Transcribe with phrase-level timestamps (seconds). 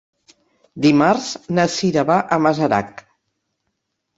[0.85, 1.27] Dimarts
[1.59, 3.05] na Cira va a Masarac.